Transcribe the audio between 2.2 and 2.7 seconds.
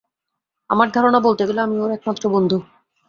বন্ধু।